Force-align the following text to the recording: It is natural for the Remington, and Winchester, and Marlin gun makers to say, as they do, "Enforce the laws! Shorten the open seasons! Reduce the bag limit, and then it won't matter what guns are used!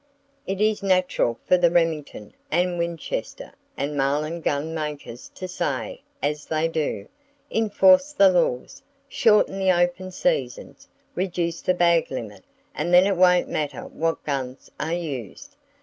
It 0.47 0.59
is 0.59 0.81
natural 0.81 1.37
for 1.45 1.57
the 1.59 1.69
Remington, 1.69 2.33
and 2.49 2.79
Winchester, 2.79 3.53
and 3.77 3.95
Marlin 3.95 4.41
gun 4.41 4.73
makers 4.73 5.29
to 5.35 5.47
say, 5.47 6.01
as 6.23 6.47
they 6.47 6.67
do, 6.67 7.07
"Enforce 7.51 8.11
the 8.11 8.29
laws! 8.31 8.81
Shorten 9.07 9.59
the 9.59 9.71
open 9.71 10.09
seasons! 10.09 10.87
Reduce 11.13 11.61
the 11.61 11.75
bag 11.75 12.09
limit, 12.09 12.43
and 12.73 12.91
then 12.91 13.05
it 13.05 13.15
won't 13.15 13.47
matter 13.47 13.81
what 13.81 14.23
guns 14.25 14.71
are 14.79 14.91
used! 14.95 15.55